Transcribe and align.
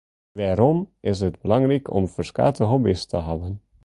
Wêrom 0.37 0.79
is 1.11 1.19
it 1.27 1.35
belangryk 1.43 1.85
om 1.97 2.05
ferskate 2.15 2.63
hobby’s 2.71 3.03
te 3.09 3.17
hawwen? 3.27 3.55